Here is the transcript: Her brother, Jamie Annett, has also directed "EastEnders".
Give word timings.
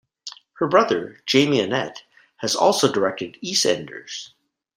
Her 0.53 0.67
brother, 0.67 1.19
Jamie 1.27 1.59
Annett, 1.59 1.97
has 2.37 2.55
also 2.55 2.91
directed 2.91 3.37
"EastEnders". 3.43 4.31